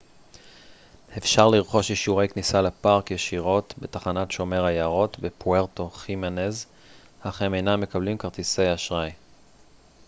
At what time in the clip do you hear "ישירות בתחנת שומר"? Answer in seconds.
3.11-4.65